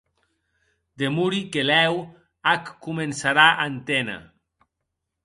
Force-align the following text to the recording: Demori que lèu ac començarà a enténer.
Demori 1.01 1.41
que 1.55 1.65
lèu 1.71 1.99
ac 2.53 2.71
començarà 2.87 3.47
a 3.61 3.69
enténer. 3.73 4.17